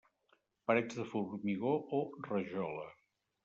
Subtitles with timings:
[0.69, 2.01] Parets de formigó o
[2.31, 2.91] rajola.